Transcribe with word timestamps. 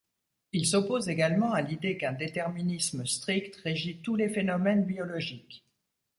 Il 0.51 0.65
s'oppose 0.65 1.09
également 1.09 1.51
à 1.53 1.61
l'idée 1.61 1.95
qu'un 1.95 2.13
déterminisme 2.13 3.05
strict 3.05 3.57
régit 3.57 4.01
tous 4.01 4.15
les 4.15 4.29
phénomènes 4.29 4.83
biologiques. 4.85 5.63